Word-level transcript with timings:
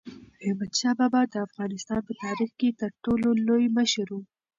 احمدشاه 0.45 0.93
بابا 0.99 1.21
د 1.27 1.35
افغانستان 1.47 1.99
په 2.07 2.13
تاریخ 2.23 2.49
کې 2.59 2.69
تر 2.79 2.91
ټولو 3.03 3.27
لوی 3.47 3.65
مشر 3.77 4.07
و. 4.11 4.19